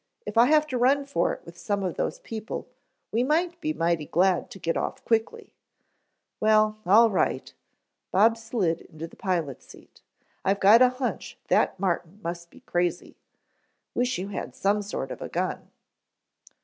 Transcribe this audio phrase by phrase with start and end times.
[0.25, 2.67] If I have to run for it with some of those people,
[3.11, 5.53] we might be mighty glad to get off quickly."
[6.39, 7.53] "Well, all right."
[8.11, 10.01] Bob slid into the pilot's seat.
[10.43, 13.15] "I've got a hunch that Martin must be crazy.
[13.93, 15.69] Wish you had some sort of gun."